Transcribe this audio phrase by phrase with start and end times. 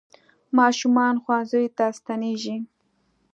[0.57, 2.57] ماشومان ښوونځیو ته ستنېږي.